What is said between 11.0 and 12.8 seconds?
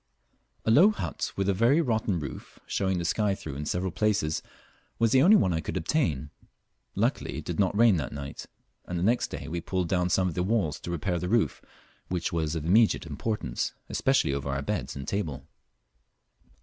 the roof, which was of